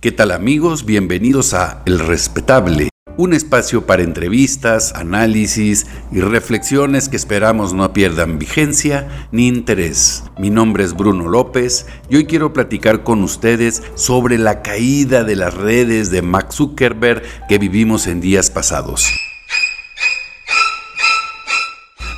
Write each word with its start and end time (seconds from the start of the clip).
¿Qué 0.00 0.12
tal 0.12 0.30
amigos? 0.30 0.84
Bienvenidos 0.84 1.54
a 1.54 1.82
El 1.84 1.98
Respetable, 1.98 2.88
un 3.16 3.34
espacio 3.34 3.84
para 3.84 4.04
entrevistas, 4.04 4.92
análisis 4.94 5.88
y 6.12 6.20
reflexiones 6.20 7.08
que 7.08 7.16
esperamos 7.16 7.74
no 7.74 7.92
pierdan 7.92 8.38
vigencia 8.38 9.28
ni 9.32 9.48
interés. 9.48 10.22
Mi 10.38 10.50
nombre 10.50 10.84
es 10.84 10.94
Bruno 10.94 11.26
López 11.26 11.86
y 12.08 12.14
hoy 12.14 12.26
quiero 12.26 12.52
platicar 12.52 13.02
con 13.02 13.24
ustedes 13.24 13.82
sobre 13.96 14.38
la 14.38 14.62
caída 14.62 15.24
de 15.24 15.34
las 15.34 15.54
redes 15.54 16.12
de 16.12 16.22
Max 16.22 16.54
Zuckerberg 16.54 17.24
que 17.48 17.58
vivimos 17.58 18.06
en 18.06 18.20
días 18.20 18.50
pasados. 18.50 19.04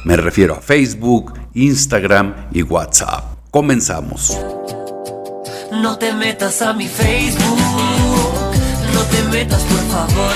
Me 0.04 0.18
refiero 0.18 0.56
a 0.56 0.60
Facebook, 0.60 1.32
Instagram 1.54 2.48
y 2.52 2.62
WhatsApp. 2.62 3.24
Comenzamos. 3.50 4.36
No 5.72 5.96
te 5.98 6.12
metas 6.12 6.62
a 6.62 6.72
mi 6.72 6.88
Facebook, 6.88 7.59
no 9.00 9.06
te 9.06 9.22
metas 9.30 9.62
por 9.62 9.78
favor. 9.88 10.34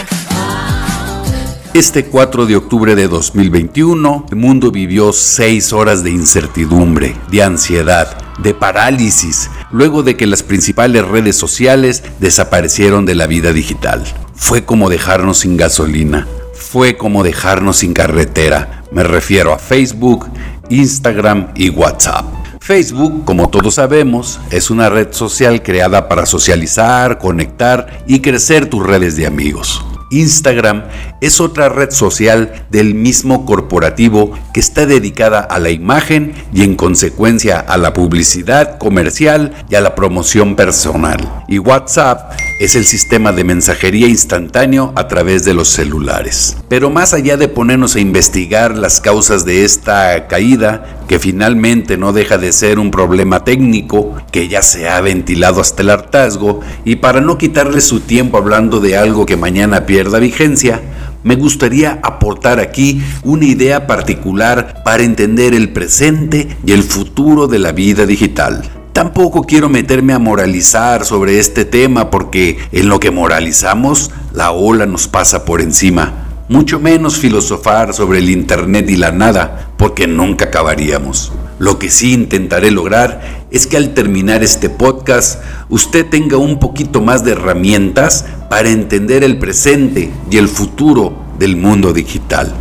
Este 1.74 2.04
4 2.04 2.46
de 2.46 2.56
octubre 2.56 2.94
de 2.94 3.08
2021, 3.08 4.26
el 4.30 4.36
mundo 4.36 4.70
vivió 4.70 5.12
seis 5.12 5.72
horas 5.72 6.04
de 6.04 6.10
incertidumbre, 6.10 7.16
de 7.30 7.42
ansiedad, 7.42 8.16
de 8.38 8.54
parálisis, 8.54 9.50
luego 9.70 10.02
de 10.02 10.16
que 10.16 10.26
las 10.26 10.42
principales 10.42 11.06
redes 11.06 11.36
sociales 11.36 12.04
desaparecieron 12.20 13.04
de 13.04 13.16
la 13.16 13.26
vida 13.26 13.52
digital. 13.52 14.04
Fue 14.34 14.64
como 14.64 14.88
dejarnos 14.88 15.38
sin 15.38 15.56
gasolina, 15.56 16.26
fue 16.54 16.96
como 16.96 17.22
dejarnos 17.22 17.78
sin 17.78 17.92
carretera. 17.92 18.84
Me 18.92 19.02
refiero 19.02 19.52
a 19.52 19.58
Facebook, 19.58 20.28
Instagram 20.70 21.48
y 21.56 21.70
WhatsApp. 21.70 22.33
Facebook, 22.64 23.26
como 23.26 23.50
todos 23.50 23.74
sabemos, 23.74 24.40
es 24.50 24.70
una 24.70 24.88
red 24.88 25.08
social 25.10 25.62
creada 25.62 26.08
para 26.08 26.24
socializar, 26.24 27.18
conectar 27.18 28.02
y 28.06 28.20
crecer 28.20 28.70
tus 28.70 28.86
redes 28.86 29.16
de 29.16 29.26
amigos. 29.26 29.84
Instagram 30.10 30.84
es 31.20 31.40
otra 31.40 31.68
red 31.68 31.90
social 31.90 32.66
del 32.70 32.94
mismo 32.94 33.44
corporativo 33.44 34.32
que 34.52 34.60
está 34.60 34.86
dedicada 34.86 35.40
a 35.40 35.58
la 35.58 35.70
imagen 35.70 36.34
y 36.52 36.62
en 36.62 36.76
consecuencia 36.76 37.58
a 37.60 37.76
la 37.76 37.92
publicidad 37.92 38.78
comercial 38.78 39.52
y 39.68 39.74
a 39.74 39.80
la 39.80 39.94
promoción 39.94 40.56
personal. 40.56 41.44
Y 41.48 41.58
WhatsApp 41.58 42.32
es 42.60 42.76
el 42.76 42.84
sistema 42.84 43.32
de 43.32 43.44
mensajería 43.44 44.08
instantáneo 44.08 44.92
a 44.96 45.08
través 45.08 45.44
de 45.44 45.54
los 45.54 45.68
celulares. 45.68 46.56
Pero 46.68 46.90
más 46.90 47.12
allá 47.14 47.36
de 47.36 47.48
ponernos 47.48 47.96
a 47.96 48.00
investigar 48.00 48.76
las 48.76 49.00
causas 49.00 49.44
de 49.44 49.64
esta 49.64 50.28
caída, 50.28 51.03
que 51.06 51.18
finalmente 51.18 51.96
no 51.96 52.12
deja 52.12 52.38
de 52.38 52.52
ser 52.52 52.78
un 52.78 52.90
problema 52.90 53.44
técnico 53.44 54.14
que 54.32 54.48
ya 54.48 54.62
se 54.62 54.88
ha 54.88 55.00
ventilado 55.00 55.60
hasta 55.60 55.82
el 55.82 55.90
hartazgo, 55.90 56.60
y 56.84 56.96
para 56.96 57.20
no 57.20 57.38
quitarle 57.38 57.80
su 57.80 58.00
tiempo 58.00 58.38
hablando 58.38 58.80
de 58.80 58.96
algo 58.96 59.26
que 59.26 59.36
mañana 59.36 59.86
pierda 59.86 60.18
vigencia, 60.18 60.80
me 61.22 61.36
gustaría 61.36 62.00
aportar 62.02 62.60
aquí 62.60 63.02
una 63.22 63.46
idea 63.46 63.86
particular 63.86 64.82
para 64.84 65.02
entender 65.02 65.54
el 65.54 65.70
presente 65.70 66.56
y 66.64 66.72
el 66.72 66.82
futuro 66.82 67.46
de 67.46 67.58
la 67.58 67.72
vida 67.72 68.04
digital. 68.06 68.70
Tampoco 68.92 69.42
quiero 69.42 69.68
meterme 69.68 70.12
a 70.12 70.20
moralizar 70.20 71.04
sobre 71.04 71.40
este 71.40 71.64
tema 71.64 72.10
porque 72.10 72.58
en 72.70 72.88
lo 72.88 73.00
que 73.00 73.10
moralizamos 73.10 74.12
la 74.32 74.52
ola 74.52 74.86
nos 74.86 75.08
pasa 75.08 75.44
por 75.44 75.60
encima. 75.60 76.23
Mucho 76.46 76.78
menos 76.78 77.16
filosofar 77.16 77.94
sobre 77.94 78.18
el 78.18 78.28
Internet 78.28 78.90
y 78.90 78.96
la 78.96 79.12
nada 79.12 79.70
porque 79.78 80.06
nunca 80.06 80.46
acabaríamos. 80.46 81.32
Lo 81.58 81.78
que 81.78 81.90
sí 81.90 82.12
intentaré 82.12 82.70
lograr 82.70 83.46
es 83.50 83.66
que 83.66 83.78
al 83.78 83.94
terminar 83.94 84.42
este 84.42 84.68
podcast 84.68 85.42
usted 85.70 86.04
tenga 86.06 86.36
un 86.36 86.58
poquito 86.58 87.00
más 87.00 87.24
de 87.24 87.32
herramientas 87.32 88.26
para 88.50 88.68
entender 88.68 89.24
el 89.24 89.38
presente 89.38 90.12
y 90.30 90.36
el 90.36 90.48
futuro 90.48 91.14
del 91.38 91.56
mundo 91.56 91.94
digital. 91.94 92.52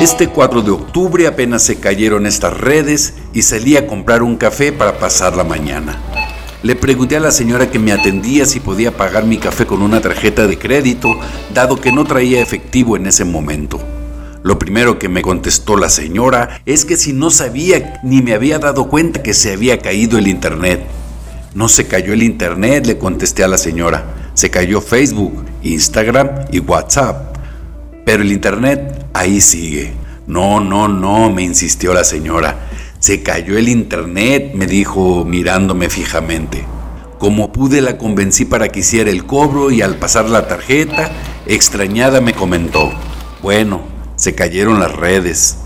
Este 0.00 0.28
4 0.28 0.62
de 0.62 0.72
octubre 0.72 1.26
apenas 1.28 1.62
se 1.62 1.78
cayeron 1.78 2.26
estas 2.26 2.56
redes 2.56 3.14
y 3.32 3.42
salí 3.42 3.76
a 3.76 3.86
comprar 3.86 4.24
un 4.24 4.36
café 4.36 4.72
para 4.72 4.98
pasar 4.98 5.36
la 5.36 5.44
mañana. 5.44 6.27
Le 6.60 6.74
pregunté 6.74 7.16
a 7.16 7.20
la 7.20 7.30
señora 7.30 7.70
que 7.70 7.78
me 7.78 7.92
atendía 7.92 8.44
si 8.44 8.58
podía 8.58 8.96
pagar 8.96 9.24
mi 9.24 9.38
café 9.38 9.64
con 9.64 9.80
una 9.80 10.00
tarjeta 10.00 10.48
de 10.48 10.58
crédito, 10.58 11.08
dado 11.54 11.80
que 11.80 11.92
no 11.92 12.04
traía 12.04 12.42
efectivo 12.42 12.96
en 12.96 13.06
ese 13.06 13.24
momento. 13.24 13.80
Lo 14.42 14.58
primero 14.58 14.98
que 14.98 15.08
me 15.08 15.22
contestó 15.22 15.76
la 15.76 15.88
señora 15.88 16.60
es 16.66 16.84
que 16.84 16.96
si 16.96 17.12
no 17.12 17.30
sabía 17.30 18.00
ni 18.02 18.22
me 18.22 18.34
había 18.34 18.58
dado 18.58 18.88
cuenta 18.88 19.22
que 19.22 19.34
se 19.34 19.52
había 19.52 19.78
caído 19.78 20.18
el 20.18 20.26
internet. 20.26 20.84
No 21.54 21.68
se 21.68 21.86
cayó 21.86 22.12
el 22.12 22.24
internet, 22.24 22.86
le 22.86 22.98
contesté 22.98 23.44
a 23.44 23.48
la 23.48 23.58
señora. 23.58 24.32
Se 24.34 24.50
cayó 24.50 24.80
Facebook, 24.80 25.44
Instagram 25.62 26.46
y 26.50 26.58
WhatsApp. 26.58 27.36
Pero 28.04 28.24
el 28.24 28.32
internet 28.32 29.06
ahí 29.12 29.40
sigue. 29.40 29.92
No, 30.26 30.58
no, 30.58 30.88
no, 30.88 31.30
me 31.30 31.42
insistió 31.42 31.94
la 31.94 32.02
señora. 32.02 32.67
Se 33.00 33.22
cayó 33.22 33.56
el 33.56 33.68
internet, 33.68 34.52
me 34.54 34.66
dijo 34.66 35.24
mirándome 35.24 35.88
fijamente. 35.88 36.64
Como 37.18 37.52
pude 37.52 37.80
la 37.80 37.96
convencí 37.96 38.44
para 38.44 38.68
que 38.68 38.80
hiciera 38.80 39.10
el 39.10 39.24
cobro 39.24 39.70
y 39.70 39.82
al 39.82 39.96
pasar 39.96 40.28
la 40.28 40.48
tarjeta, 40.48 41.10
extrañada 41.46 42.20
me 42.20 42.34
comentó, 42.34 42.90
bueno, 43.40 43.82
se 44.16 44.34
cayeron 44.34 44.80
las 44.80 44.96
redes. 44.96 45.58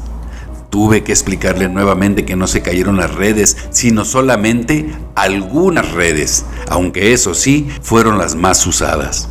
Tuve 0.68 1.04
que 1.04 1.12
explicarle 1.12 1.68
nuevamente 1.70 2.26
que 2.26 2.36
no 2.36 2.46
se 2.46 2.60
cayeron 2.60 2.98
las 2.98 3.14
redes, 3.14 3.56
sino 3.70 4.04
solamente 4.04 4.90
algunas 5.14 5.92
redes, 5.92 6.44
aunque 6.68 7.14
eso 7.14 7.34
sí, 7.34 7.68
fueron 7.80 8.18
las 8.18 8.34
más 8.34 8.66
usadas. 8.66 9.28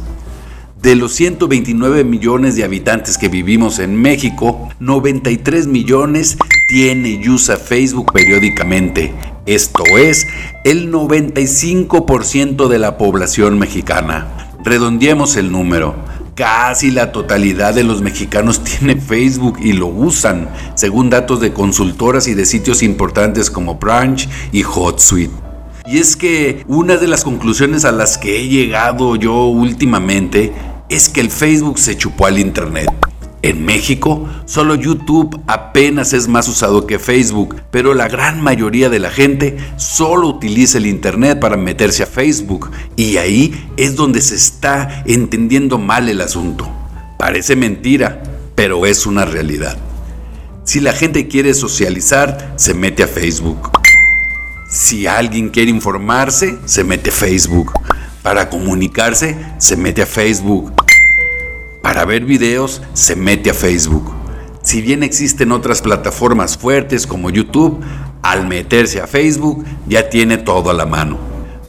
De 0.81 0.95
los 0.95 1.13
129 1.13 2.03
millones 2.03 2.55
de 2.55 2.63
habitantes 2.63 3.19
que 3.19 3.27
vivimos 3.27 3.77
en 3.77 3.95
México, 3.95 4.69
93 4.79 5.67
millones 5.67 6.37
tiene 6.71 7.09
y 7.09 7.27
usa 7.27 7.57
Facebook 7.57 8.13
periódicamente. 8.13 9.13
Esto 9.45 9.83
es 9.97 10.25
el 10.63 10.89
95% 10.89 12.69
de 12.69 12.79
la 12.79 12.97
población 12.97 13.59
mexicana. 13.59 14.53
Redondeemos 14.63 15.35
el 15.35 15.51
número. 15.51 15.95
Casi 16.33 16.89
la 16.89 17.11
totalidad 17.11 17.73
de 17.73 17.83
los 17.83 18.01
mexicanos 18.01 18.63
tiene 18.63 18.95
Facebook 18.95 19.59
y 19.61 19.73
lo 19.73 19.87
usan, 19.87 20.47
según 20.75 21.09
datos 21.09 21.41
de 21.41 21.51
consultoras 21.51 22.29
y 22.29 22.35
de 22.35 22.45
sitios 22.45 22.83
importantes 22.83 23.51
como 23.51 23.75
Branch 23.75 24.29
y 24.53 24.63
HotSuite. 24.63 25.33
Y 25.87 25.97
es 25.97 26.15
que 26.15 26.63
una 26.67 26.95
de 26.95 27.07
las 27.07 27.25
conclusiones 27.25 27.83
a 27.83 27.91
las 27.91 28.17
que 28.17 28.39
he 28.39 28.47
llegado 28.47 29.17
yo 29.17 29.47
últimamente 29.47 30.53
es 30.87 31.09
que 31.09 31.19
el 31.19 31.31
Facebook 31.31 31.79
se 31.79 31.97
chupó 31.97 32.27
al 32.27 32.39
Internet. 32.39 33.10
En 33.43 33.65
México, 33.65 34.29
solo 34.45 34.75
YouTube 34.75 35.41
apenas 35.47 36.13
es 36.13 36.27
más 36.27 36.47
usado 36.47 36.85
que 36.85 36.99
Facebook, 36.99 37.55
pero 37.71 37.95
la 37.95 38.07
gran 38.07 38.39
mayoría 38.41 38.89
de 38.89 38.99
la 38.99 39.09
gente 39.09 39.57
solo 39.77 40.27
utiliza 40.27 40.77
el 40.77 40.85
Internet 40.85 41.39
para 41.39 41.57
meterse 41.57 42.03
a 42.03 42.05
Facebook 42.05 42.69
y 42.95 43.17
ahí 43.17 43.69
es 43.77 43.95
donde 43.95 44.21
se 44.21 44.35
está 44.35 45.03
entendiendo 45.07 45.79
mal 45.79 46.07
el 46.07 46.21
asunto. 46.21 46.69
Parece 47.17 47.55
mentira, 47.55 48.21
pero 48.53 48.85
es 48.85 49.07
una 49.07 49.25
realidad. 49.25 49.75
Si 50.63 50.79
la 50.79 50.93
gente 50.93 51.27
quiere 51.27 51.55
socializar, 51.55 52.53
se 52.57 52.75
mete 52.75 53.01
a 53.01 53.07
Facebook. 53.07 53.71
Si 54.69 55.07
alguien 55.07 55.49
quiere 55.49 55.71
informarse, 55.71 56.59
se 56.65 56.83
mete 56.83 57.09
a 57.09 57.13
Facebook. 57.13 57.73
Para 58.21 58.49
comunicarse, 58.49 59.35
se 59.57 59.75
mete 59.75 60.03
a 60.03 60.05
Facebook. 60.05 60.80
Para 61.91 62.05
ver 62.05 62.23
videos, 62.23 62.81
se 62.93 63.17
mete 63.17 63.49
a 63.49 63.53
Facebook. 63.53 64.13
Si 64.63 64.81
bien 64.81 65.03
existen 65.03 65.51
otras 65.51 65.81
plataformas 65.81 66.57
fuertes 66.57 67.05
como 67.05 67.29
YouTube, 67.29 67.81
al 68.21 68.47
meterse 68.47 69.01
a 69.01 69.07
Facebook 69.07 69.65
ya 69.87 70.09
tiene 70.09 70.37
todo 70.37 70.69
a 70.69 70.73
la 70.73 70.85
mano. 70.85 71.17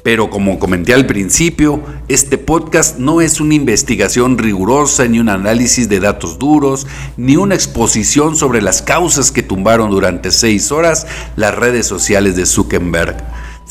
Pero 0.05 0.31
como 0.31 0.61
comenté 0.61 0.95
al 0.95 1.07
principio, 1.07 1.83
este 2.07 2.39
podcast 2.39 2.99
no 2.99 3.21
es 3.21 3.41
una 3.41 3.55
investigación 3.55 4.39
rigurosa, 4.39 5.09
ni 5.09 5.19
un 5.19 5.29
análisis 5.29 5.89
de 5.89 5.99
datos 5.99 6.39
duros, 6.39 6.87
ni 7.17 7.35
una 7.35 7.57
exposición 7.57 8.37
sobre 8.37 8.63
las 8.63 8.81
causas 8.81 9.33
que 9.33 9.43
tumbaron 9.43 9.91
durante 9.91 10.31
seis 10.31 10.71
horas 10.71 11.05
las 11.35 11.53
redes 11.53 11.89
sociales 11.89 12.37
de 12.37 12.47
Zuckerberg 12.47 13.17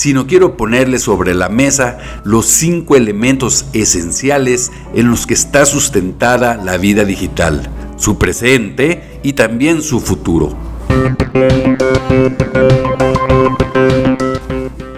sino 0.01 0.25
quiero 0.25 0.57
ponerle 0.57 0.98
sobre 0.98 1.36
la 1.36 1.48
mesa 1.48 2.00
los 2.24 2.48
cinco 2.48 2.95
elementos 2.95 3.68
esenciales 3.71 4.71
en 4.95 5.12
los 5.12 5.27
que 5.27 5.36
está 5.36 5.63
sustentada 5.68 6.57
la 6.57 6.77
vida 6.77 7.06
digital, 7.06 7.69
su 7.98 8.18
presente 8.18 9.19
y 9.21 9.33
también 9.33 9.83
su 9.83 10.00
futuro. 10.00 10.57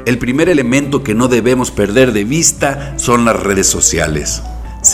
El 0.05 0.17
primer 0.19 0.47
elemento 0.47 1.03
que 1.03 1.13
no 1.13 1.27
debemos 1.27 1.69
perder 1.69 2.13
de 2.13 2.23
vista 2.23 2.93
son 2.97 3.25
las 3.25 3.37
redes 3.37 3.67
sociales. 3.67 4.41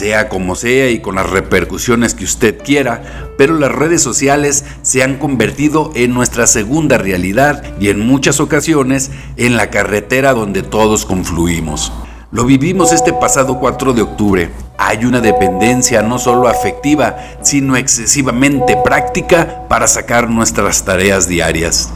Sea 0.00 0.30
como 0.30 0.54
sea 0.54 0.88
y 0.88 1.00
con 1.00 1.16
las 1.16 1.28
repercusiones 1.28 2.14
que 2.14 2.24
usted 2.24 2.56
quiera, 2.64 3.02
pero 3.36 3.58
las 3.58 3.70
redes 3.70 4.02
sociales 4.02 4.64
se 4.80 5.02
han 5.02 5.18
convertido 5.18 5.92
en 5.94 6.14
nuestra 6.14 6.46
segunda 6.46 6.96
realidad 6.96 7.62
y 7.78 7.90
en 7.90 8.00
muchas 8.00 8.40
ocasiones 8.40 9.10
en 9.36 9.58
la 9.58 9.68
carretera 9.68 10.32
donde 10.32 10.62
todos 10.62 11.04
confluimos. 11.04 11.92
Lo 12.32 12.46
vivimos 12.46 12.94
este 12.94 13.12
pasado 13.12 13.58
4 13.60 13.92
de 13.92 14.00
octubre. 14.00 14.50
Hay 14.78 15.04
una 15.04 15.20
dependencia 15.20 16.00
no 16.00 16.18
solo 16.18 16.48
afectiva, 16.48 17.18
sino 17.42 17.76
excesivamente 17.76 18.78
práctica 18.82 19.68
para 19.68 19.86
sacar 19.86 20.30
nuestras 20.30 20.82
tareas 20.82 21.28
diarias. 21.28 21.92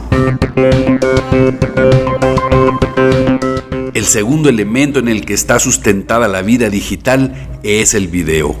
El 3.95 4.03
segundo 4.03 4.49
elemento 4.49 4.99
en 4.99 5.07
el 5.07 5.25
que 5.25 5.33
está 5.33 5.57
sustentada 5.57 6.27
la 6.27 6.41
vida 6.41 6.69
digital 6.69 7.33
es 7.63 7.93
el 7.93 8.09
video. 8.09 8.53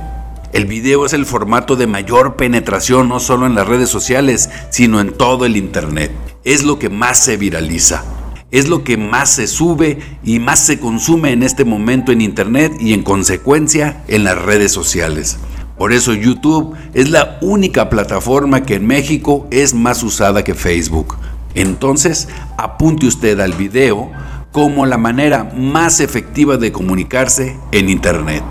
El 0.53 0.65
video 0.65 1.05
es 1.05 1.11
el 1.11 1.25
formato 1.25 1.75
de 1.75 1.87
mayor 1.87 2.37
penetración 2.37 3.09
no 3.09 3.19
solo 3.19 3.45
en 3.45 3.53
las 3.53 3.67
redes 3.67 3.89
sociales, 3.89 4.49
sino 4.69 5.01
en 5.01 5.11
todo 5.11 5.45
el 5.45 5.57
Internet. 5.57 6.09
Es 6.45 6.63
lo 6.63 6.79
que 6.79 6.87
más 6.89 7.19
se 7.19 7.35
viraliza 7.35 8.05
es 8.51 8.69
lo 8.69 8.85
que 8.85 8.95
más 8.95 9.31
se 9.31 9.47
sube 9.47 9.99
y 10.23 10.39
más 10.39 10.65
se 10.65 10.79
consume 10.79 11.33
en 11.33 11.43
este 11.43 11.65
momento 11.65 12.13
en 12.13 12.21
Internet 12.21 12.71
y 12.79 12.93
en 12.93 13.03
consecuencia 13.03 14.03
en 14.07 14.23
las 14.23 14.41
redes 14.41 14.71
sociales. 14.71 15.37
Por 15.77 15.91
eso 15.91 16.13
YouTube 16.13 16.73
es 16.93 17.09
la 17.09 17.37
única 17.41 17.89
plataforma 17.89 18.63
que 18.63 18.75
en 18.75 18.87
México 18.87 19.45
es 19.51 19.73
más 19.73 20.03
usada 20.03 20.45
que 20.45 20.55
Facebook. 20.55 21.17
Entonces, 21.53 22.29
apunte 22.57 23.07
usted 23.07 23.39
al 23.41 23.53
video 23.53 24.09
como 24.55 24.85
la 24.85 24.97
manera 24.97 25.51
más 25.53 25.99
efectiva 25.99 26.55
de 26.55 26.71
comunicarse 26.71 27.57
en 27.73 27.89
Internet. 27.89 28.41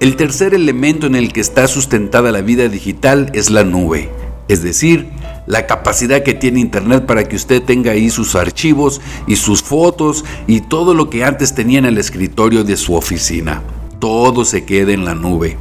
El 0.00 0.16
tercer 0.16 0.54
elemento 0.54 1.06
en 1.06 1.16
el 1.16 1.34
que 1.34 1.42
está 1.42 1.68
sustentada 1.68 2.32
la 2.32 2.40
vida 2.40 2.70
digital 2.70 3.30
es 3.34 3.50
la 3.50 3.62
nube, 3.62 4.08
es 4.48 4.62
decir, 4.62 5.10
la 5.46 5.66
capacidad 5.66 6.22
que 6.22 6.32
tiene 6.32 6.60
Internet 6.60 7.04
para 7.04 7.24
que 7.24 7.36
usted 7.36 7.62
tenga 7.62 7.90
ahí 7.90 8.08
sus 8.08 8.36
archivos 8.36 9.02
y 9.26 9.36
sus 9.36 9.62
fotos 9.62 10.24
y 10.46 10.62
todo 10.62 10.94
lo 10.94 11.10
que 11.10 11.24
antes 11.24 11.54
tenía 11.54 11.78
en 11.78 11.84
el 11.84 11.98
escritorio 11.98 12.64
de 12.64 12.78
su 12.78 12.94
oficina. 12.94 13.60
Todo 13.98 14.46
se 14.46 14.64
queda 14.64 14.92
en 14.92 15.04
la 15.04 15.14
nube. 15.14 15.58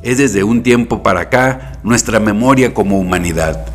Es 0.00 0.16
desde 0.16 0.44
un 0.44 0.62
tiempo 0.62 1.02
para 1.02 1.20
acá 1.20 1.78
nuestra 1.82 2.20
memoria 2.20 2.72
como 2.72 2.98
humanidad. 2.98 3.73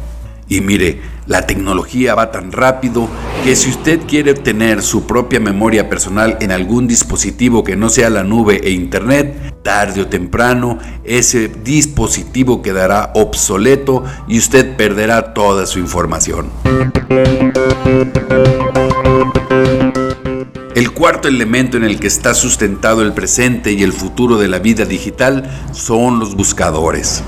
Y 0.52 0.62
mire, 0.62 1.00
la 1.28 1.46
tecnología 1.46 2.16
va 2.16 2.32
tan 2.32 2.52
rápido 2.52 3.08
que 3.44 3.56
si 3.56 3.70
usted 3.70 4.00
quiere 4.08 4.32
obtener 4.32 4.82
su 4.82 5.06
propia 5.06 5.40
memoria 5.40 5.88
personal 5.88 6.38
en 6.42 6.52
algún 6.52 6.88
dispositivo 6.88 7.64
que 7.64 7.76
no 7.76 7.88
sea 7.90 8.10
la 8.10 8.24
nube 8.24 8.60
e 8.64 8.72
internet, 8.72 9.54
tarde 9.62 10.02
o 10.02 10.08
temprano 10.08 10.80
ese 11.04 11.48
dispositivo 11.48 12.64
quedará 12.64 13.12
obsoleto 13.14 14.04
y 14.28 14.40
usted 14.40 14.76
perderá 14.76 15.36
toda 15.36 15.68
su 15.68 15.78
información. 15.78 16.50
El 20.74 20.92
cuarto 20.94 21.28
elemento 21.28 21.78
en 21.78 21.84
el 21.84 22.00
que 22.00 22.08
está 22.08 22.34
sustentado 22.34 23.04
el 23.04 23.14
presente 23.14 23.72
y 23.74 23.84
el 23.84 23.94
futuro 23.94 24.40
de 24.40 24.48
la 24.48 24.58
vida 24.58 24.86
digital 24.86 25.48
son 25.74 26.18
los 26.18 26.36
buscadores. 26.36 27.24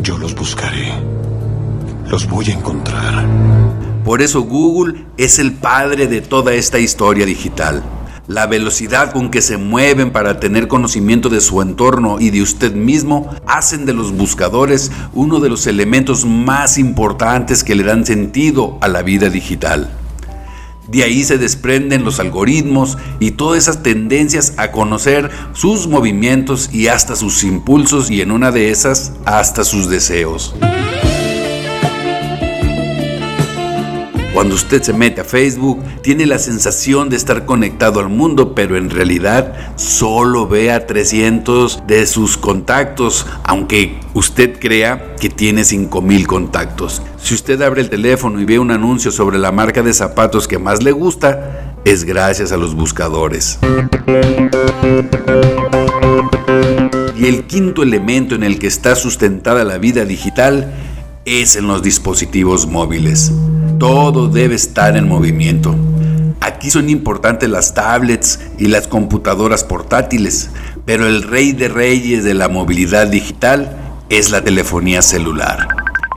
Yo 0.00 0.16
los 0.16 0.36
buscaré 0.36 0.92
los 2.10 2.28
voy 2.28 2.50
a 2.50 2.54
encontrar. 2.54 3.24
Por 4.04 4.20
eso 4.20 4.42
Google 4.42 5.04
es 5.16 5.38
el 5.38 5.52
padre 5.52 6.08
de 6.08 6.20
toda 6.20 6.54
esta 6.54 6.80
historia 6.80 7.24
digital. 7.24 7.82
La 8.26 8.46
velocidad 8.46 9.12
con 9.12 9.30
que 9.30 9.42
se 9.42 9.56
mueven 9.56 10.10
para 10.10 10.40
tener 10.40 10.66
conocimiento 10.66 11.28
de 11.28 11.40
su 11.40 11.62
entorno 11.62 12.18
y 12.20 12.30
de 12.30 12.42
usted 12.42 12.74
mismo 12.74 13.30
hacen 13.46 13.86
de 13.86 13.94
los 13.94 14.12
buscadores 14.12 14.90
uno 15.12 15.40
de 15.40 15.48
los 15.48 15.66
elementos 15.66 16.24
más 16.24 16.78
importantes 16.78 17.62
que 17.62 17.74
le 17.74 17.84
dan 17.84 18.04
sentido 18.04 18.78
a 18.80 18.88
la 18.88 19.02
vida 19.02 19.30
digital. 19.30 19.90
De 20.88 21.04
ahí 21.04 21.22
se 21.22 21.38
desprenden 21.38 22.04
los 22.04 22.18
algoritmos 22.18 22.98
y 23.20 23.32
todas 23.32 23.58
esas 23.58 23.84
tendencias 23.84 24.54
a 24.56 24.72
conocer 24.72 25.30
sus 25.52 25.86
movimientos 25.86 26.70
y 26.72 26.88
hasta 26.88 27.14
sus 27.14 27.44
impulsos 27.44 28.10
y 28.10 28.20
en 28.20 28.32
una 28.32 28.50
de 28.50 28.70
esas 28.70 29.12
hasta 29.24 29.62
sus 29.62 29.88
deseos. 29.88 30.56
Cuando 34.40 34.54
usted 34.54 34.82
se 34.82 34.94
mete 34.94 35.20
a 35.20 35.24
Facebook, 35.24 35.84
tiene 36.00 36.24
la 36.24 36.38
sensación 36.38 37.10
de 37.10 37.16
estar 37.16 37.44
conectado 37.44 38.00
al 38.00 38.08
mundo, 38.08 38.54
pero 38.54 38.78
en 38.78 38.88
realidad 38.88 39.76
solo 39.76 40.48
ve 40.48 40.72
a 40.72 40.86
300 40.86 41.82
de 41.86 42.06
sus 42.06 42.38
contactos, 42.38 43.26
aunque 43.44 44.00
usted 44.14 44.58
crea 44.58 45.14
que 45.16 45.28
tiene 45.28 45.62
5000 45.62 46.26
contactos. 46.26 47.02
Si 47.22 47.34
usted 47.34 47.60
abre 47.60 47.82
el 47.82 47.90
teléfono 47.90 48.40
y 48.40 48.46
ve 48.46 48.58
un 48.58 48.70
anuncio 48.70 49.10
sobre 49.10 49.38
la 49.38 49.52
marca 49.52 49.82
de 49.82 49.92
zapatos 49.92 50.48
que 50.48 50.58
más 50.58 50.82
le 50.82 50.92
gusta, 50.92 51.74
es 51.84 52.04
gracias 52.04 52.50
a 52.50 52.56
los 52.56 52.74
buscadores. 52.74 53.58
Y 57.14 57.26
el 57.26 57.44
quinto 57.46 57.82
elemento 57.82 58.36
en 58.36 58.42
el 58.42 58.58
que 58.58 58.68
está 58.68 58.94
sustentada 58.94 59.64
la 59.64 59.76
vida 59.76 60.06
digital 60.06 60.72
es 61.26 61.56
en 61.56 61.66
los 61.66 61.82
dispositivos 61.82 62.66
móviles. 62.66 63.30
Todo 63.80 64.28
debe 64.28 64.56
estar 64.56 64.94
en 64.98 65.08
movimiento. 65.08 65.74
Aquí 66.42 66.70
son 66.70 66.90
importantes 66.90 67.48
las 67.48 67.72
tablets 67.72 68.38
y 68.58 68.66
las 68.66 68.86
computadoras 68.86 69.64
portátiles, 69.64 70.50
pero 70.84 71.06
el 71.06 71.22
rey 71.22 71.52
de 71.52 71.68
reyes 71.68 72.22
de 72.22 72.34
la 72.34 72.50
movilidad 72.50 73.06
digital 73.06 73.74
es 74.10 74.30
la 74.30 74.44
telefonía 74.44 75.00
celular. 75.00 75.66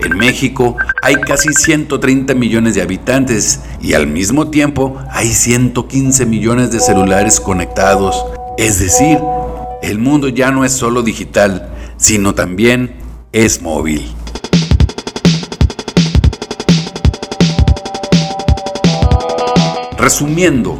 En 0.03 0.17
México 0.17 0.75
hay 1.01 1.15
casi 1.15 1.53
130 1.53 2.33
millones 2.33 2.75
de 2.75 2.81
habitantes 2.81 3.61
y 3.81 3.93
al 3.93 4.07
mismo 4.07 4.49
tiempo 4.49 4.97
hay 5.09 5.29
115 5.29 6.25
millones 6.25 6.69
de 6.69 6.81
celulares 6.81 7.39
conectados. 7.39 8.25
Es 8.57 8.79
decir, 8.79 9.19
el 9.81 9.99
mundo 9.99 10.27
ya 10.27 10.51
no 10.51 10.65
es 10.65 10.73
solo 10.73 11.01
digital, 11.01 11.69
sino 11.95 12.35
también 12.35 12.97
es 13.31 13.61
móvil. 13.61 14.03
Resumiendo, 20.03 20.77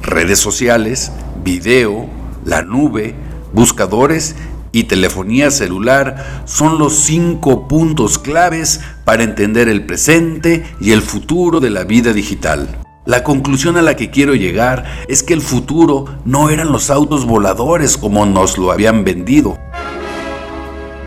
redes 0.00 0.38
sociales, 0.38 1.12
video, 1.44 2.08
la 2.42 2.62
nube, 2.62 3.14
buscadores 3.52 4.34
y 4.72 4.84
telefonía 4.84 5.50
celular 5.50 6.44
son 6.46 6.78
los 6.78 6.94
cinco 6.94 7.68
puntos 7.68 8.18
claves 8.18 8.80
para 9.04 9.24
entender 9.24 9.68
el 9.68 9.84
presente 9.84 10.64
y 10.80 10.92
el 10.92 11.02
futuro 11.02 11.60
de 11.60 11.68
la 11.68 11.84
vida 11.84 12.14
digital. 12.14 12.66
La 13.04 13.22
conclusión 13.22 13.76
a 13.76 13.82
la 13.82 13.94
que 13.94 14.08
quiero 14.08 14.34
llegar 14.34 14.86
es 15.06 15.22
que 15.22 15.34
el 15.34 15.42
futuro 15.42 16.06
no 16.24 16.48
eran 16.48 16.72
los 16.72 16.88
autos 16.88 17.26
voladores 17.26 17.98
como 17.98 18.24
nos 18.24 18.56
lo 18.56 18.72
habían 18.72 19.04
vendido. 19.04 19.58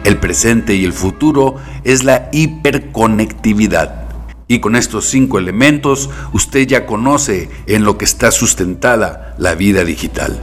El 0.03 0.19
presente 0.19 0.75
y 0.75 0.85
el 0.85 0.93
futuro 0.93 1.55
es 1.83 2.03
la 2.03 2.29
hiperconectividad. 2.31 4.04
Y 4.47 4.59
con 4.59 4.75
estos 4.75 5.05
cinco 5.05 5.39
elementos 5.39 6.09
usted 6.33 6.67
ya 6.67 6.85
conoce 6.85 7.49
en 7.65 7.83
lo 7.83 7.97
que 7.97 8.05
está 8.05 8.31
sustentada 8.31 9.35
la 9.37 9.55
vida 9.55 9.83
digital. 9.83 10.39